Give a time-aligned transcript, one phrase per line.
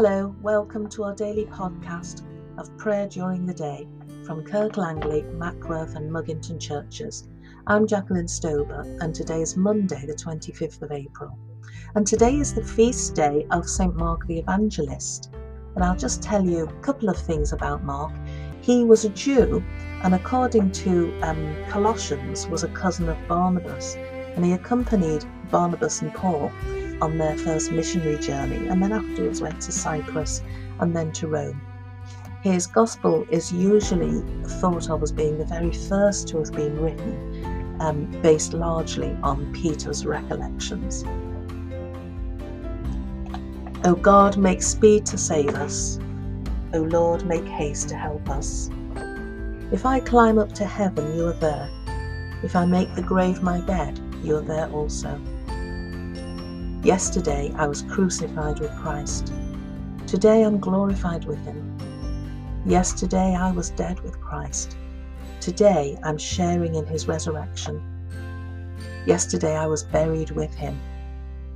[0.00, 2.22] Hello, welcome to our daily podcast
[2.56, 3.88] of prayer during the day
[4.24, 7.26] from Kirk Langley, Mackworth, and Mugginton churches.
[7.66, 11.36] I'm Jacqueline Stober, and today is Monday, the 25th of April.
[11.96, 13.96] And today is the feast day of St.
[13.96, 15.30] Mark the Evangelist.
[15.74, 18.12] And I'll just tell you a couple of things about Mark.
[18.60, 19.64] He was a Jew,
[20.04, 26.14] and according to um, Colossians, was a cousin of Barnabas, and he accompanied Barnabas and
[26.14, 26.52] Paul
[27.00, 30.42] on their first missionary journey and then afterwards went to Cyprus
[30.80, 31.60] and then to Rome.
[32.42, 34.22] His gospel is usually
[34.60, 39.52] thought of as being the very first to have been written, um, based largely on
[39.52, 41.04] Peter's recollections.
[43.84, 45.98] O God, make speed to save us.
[46.74, 48.70] O Lord, make haste to help us.
[49.72, 51.68] If I climb up to heaven, you are there.
[52.42, 55.20] If I make the grave my bed, you are there also.
[56.84, 59.32] Yesterday I was crucified with Christ.
[60.06, 61.76] Today I'm glorified with him.
[62.64, 64.76] Yesterday I was dead with Christ.
[65.40, 67.82] Today I'm sharing in his resurrection.
[69.06, 70.80] Yesterday I was buried with him.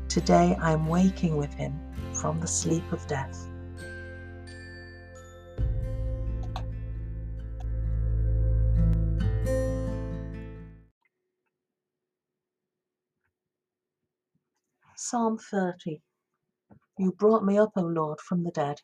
[0.09, 1.79] Today I am waking with him
[2.12, 3.48] from the sleep of death.
[15.13, 16.03] Psalm 30
[16.99, 18.79] You brought me up, O Lord, from the dead.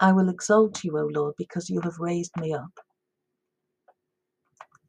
[0.00, 2.80] I will exalt you, O Lord, because you have raised me up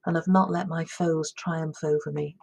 [0.06, 2.38] and have not let my foes triumph over me.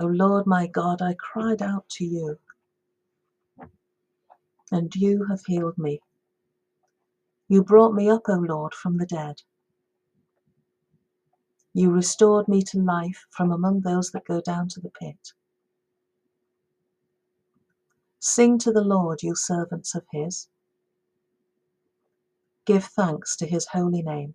[0.00, 2.38] O Lord my God, I cried out to you,
[4.72, 6.00] and you have healed me.
[7.48, 9.36] You brought me up, O Lord, from the dead.
[11.74, 15.32] You restored me to life from among those that go down to the pit.
[18.20, 20.48] Sing to the Lord, you servants of his.
[22.66, 24.34] Give thanks to his holy name.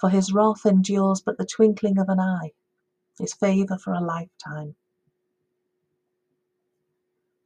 [0.00, 2.52] For his wrath endures but the twinkling of an eye,
[3.18, 4.76] his favour for a lifetime.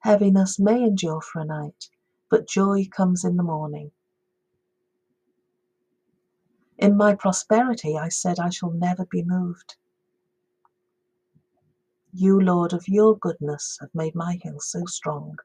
[0.00, 1.90] Heaviness may endure for a night,
[2.30, 3.92] but joy comes in the morning.
[6.78, 9.76] In my prosperity, I said, I shall never be moved.
[12.12, 15.38] You, Lord, of your goodness, have made my hill so strong.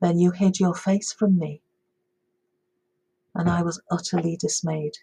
[0.00, 1.62] Then you hid your face from me,
[3.34, 4.94] and I was utterly dismayed.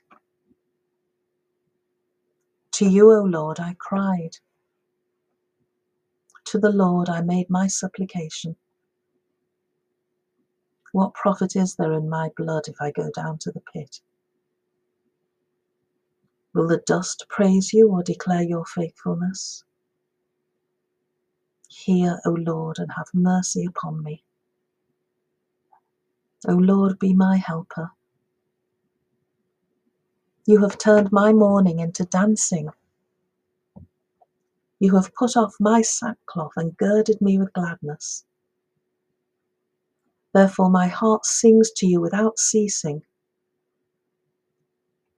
[2.73, 4.37] To you, O Lord, I cried.
[6.47, 8.55] To the Lord I made my supplication.
[10.93, 14.01] What profit is there in my blood if I go down to the pit?
[16.53, 19.63] Will the dust praise you or declare your faithfulness?
[21.69, 24.23] Hear, O Lord, and have mercy upon me.
[26.47, 27.91] O Lord, be my helper.
[30.47, 32.69] You have turned my mourning into dancing.
[34.79, 38.25] You have put off my sackcloth and girded me with gladness.
[40.33, 43.03] Therefore my heart sings to you without ceasing.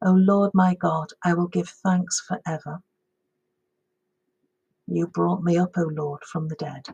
[0.03, 2.81] O Lord my God, I will give thanks forever.
[4.87, 6.87] You brought me up, O Lord, from the dead.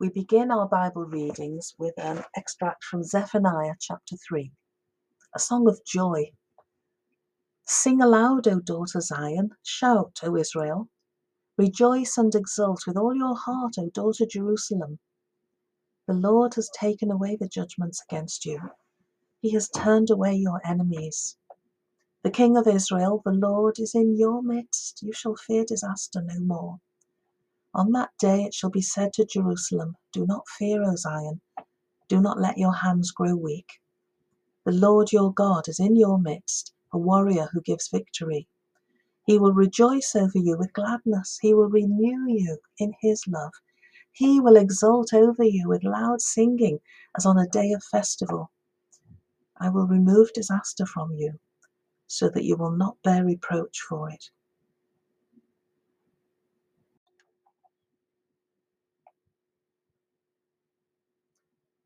[0.00, 4.52] We begin our Bible readings with an extract from Zephaniah chapter 3,
[5.34, 6.32] a song of joy
[7.72, 10.88] Sing aloud, O daughter Zion, shout, O Israel.
[11.56, 14.98] Rejoice and exult with all your heart, O daughter Jerusalem.
[16.08, 18.58] The Lord has taken away the judgments against you.
[19.40, 21.36] He has turned away your enemies.
[22.24, 25.00] The King of Israel, the Lord, is in your midst.
[25.04, 26.80] You shall fear disaster no more.
[27.72, 31.40] On that day it shall be said to Jerusalem, Do not fear, O Zion.
[32.08, 33.78] Do not let your hands grow weak.
[34.66, 38.48] The Lord your God is in your midst a warrior who gives victory.
[39.26, 41.38] He will rejoice over you with gladness.
[41.40, 43.52] He will renew you in his love.
[44.12, 46.80] He will exult over you with loud singing
[47.16, 48.50] as on a day of festival.
[49.58, 51.38] I will remove disaster from you
[52.06, 54.30] so that you will not bear reproach for it.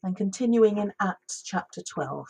[0.03, 2.27] And continuing in Acts chapter 12.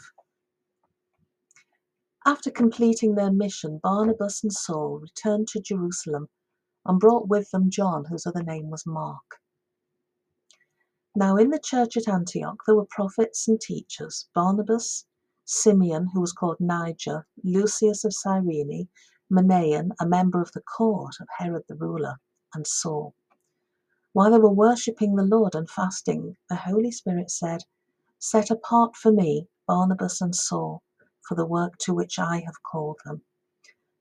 [2.26, 6.30] After completing their mission, Barnabas and Saul returned to Jerusalem
[6.86, 9.42] and brought with them John, whose other name was Mark.
[11.14, 15.04] Now in the church at Antioch there were prophets and teachers Barnabas
[15.44, 18.88] Simeon, who was called Niger, Lucius of Cyrene,
[19.30, 22.16] Manaen, a member of the court of Herod the ruler,
[22.54, 23.14] and Saul.
[24.14, 27.64] While they were worshipping the Lord and fasting, the Holy Spirit said,
[28.18, 30.82] Set apart for me Barnabas and Saul
[31.26, 33.22] for the work to which I have called them.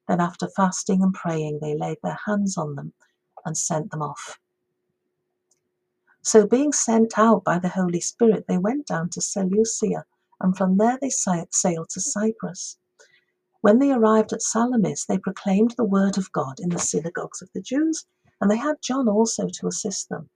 [0.07, 2.93] Then, after fasting and praying, they laid their hands on them
[3.45, 4.39] and sent them off.
[6.21, 10.05] So, being sent out by the Holy Spirit, they went down to Seleucia,
[10.39, 12.77] and from there they sailed to Cyprus.
[13.61, 17.49] When they arrived at Salamis, they proclaimed the word of God in the synagogues of
[17.53, 18.05] the Jews,
[18.41, 20.29] and they had John also to assist them.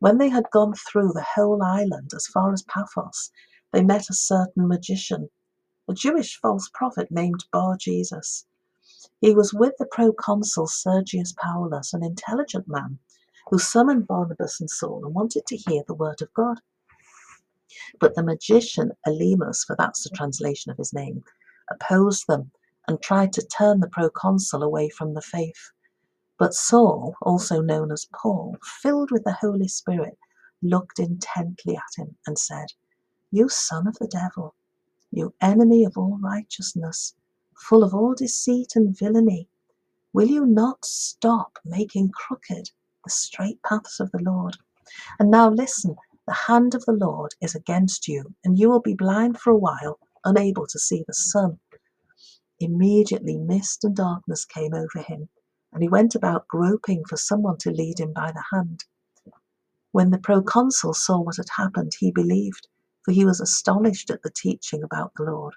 [0.00, 3.30] When they had gone through the whole island as far as Paphos,
[3.72, 5.30] they met a certain magician,
[5.88, 8.46] a Jewish false prophet named Bar Jesus.
[9.20, 12.98] He was with the proconsul Sergius Paulus, an intelligent man,
[13.50, 16.60] who summoned Barnabas and Saul and wanted to hear the word of God.
[18.00, 21.24] But the magician Elymas, for that's the translation of his name,
[21.70, 22.52] opposed them
[22.86, 25.72] and tried to turn the proconsul away from the faith.
[26.38, 30.18] But Saul, also known as Paul, filled with the Holy Spirit,
[30.62, 32.66] looked intently at him and said,
[33.30, 34.54] You son of the devil,
[35.12, 37.14] you enemy of all righteousness,
[37.56, 39.48] full of all deceit and villainy,
[40.12, 42.70] will you not stop making crooked
[43.04, 44.56] the straight paths of the Lord?
[45.18, 48.94] And now listen, the hand of the Lord is against you, and you will be
[48.94, 51.60] blind for a while, unable to see the sun.
[52.60, 55.28] Immediately mist and darkness came over him,
[55.72, 58.84] and he went about groping for someone to lead him by the hand.
[59.92, 62.68] When the proconsul saw what had happened, he believed,
[63.04, 65.54] for he was astonished at the teaching about the Lord.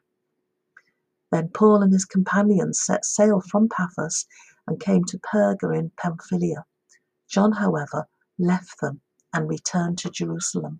[1.31, 4.25] Then Paul and his companions set sail from Paphos
[4.67, 6.65] and came to Perga in Pamphylia.
[7.29, 8.07] John, however,
[8.39, 9.01] left them
[9.33, 10.79] and returned to Jerusalem.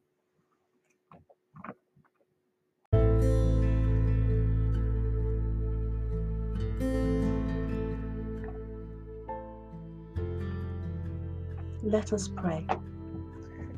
[11.84, 12.66] Let us pray.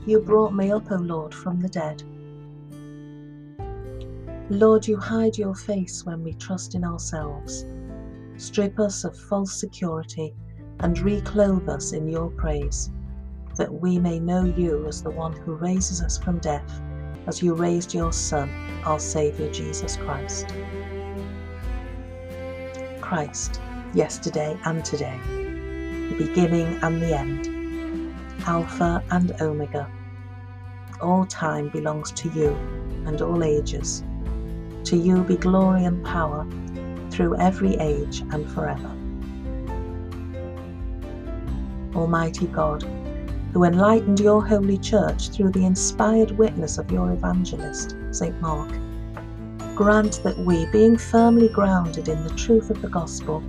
[0.06, 2.04] You brought me up, O Lord, from the dead.
[4.49, 7.65] Lord, you hide your face when we trust in ourselves.
[8.38, 10.33] Strip us of false security
[10.79, 12.89] and reclothe us in your praise,
[13.57, 16.81] that we may know you as the one who raises us from death,
[17.25, 18.49] as you raised your Son,
[18.85, 20.47] our Saviour Jesus Christ.
[23.01, 23.59] Christ,
[23.94, 25.19] yesterday and today,
[26.09, 27.49] the beginning and the end
[28.45, 29.91] Alpha and Omega.
[31.01, 32.51] All time belongs to you
[33.05, 34.03] and all ages.
[34.88, 36.48] To you be glory and power
[37.10, 38.89] through every age and forever.
[41.94, 42.84] Almighty God,
[43.51, 48.39] who enlightened your holy church through the inspired witness of your evangelist, St.
[48.39, 48.69] Mark,
[49.75, 53.42] grant that we, being firmly grounded in the truth of the gospel,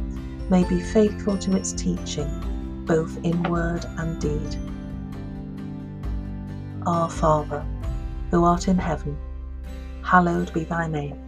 [0.51, 2.29] may be faithful to its teaching,
[2.85, 4.57] both in word and deed
[6.85, 7.65] our Father,
[8.33, 9.17] who art in heaven,
[10.03, 11.28] hallowed be thy name.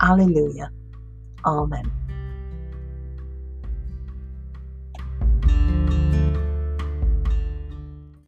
[0.00, 0.70] Alleluia.
[1.44, 1.97] Amen.